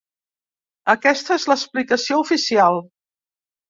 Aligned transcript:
Aquesta 0.95 1.37
és 1.43 1.47
l’explicació 1.53 2.21
oficial. 2.27 2.85